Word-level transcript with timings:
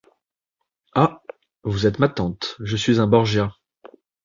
Ah! 0.95 1.21
vous 1.63 1.85
êtes 1.85 1.99
ma 1.99 2.09
tante! 2.09 2.55
je 2.59 2.75
suis 2.75 2.99
un 2.99 3.05
Borgia! 3.05 3.53